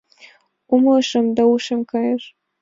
Умылышым 0.73 1.25
да 1.35 1.43
ушем 1.53 1.81
кайыш. 1.91 2.23